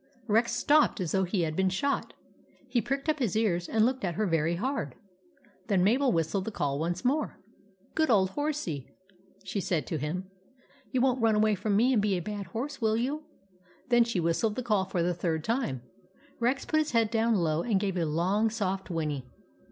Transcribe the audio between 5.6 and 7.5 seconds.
Then Mabel whistled the call once more."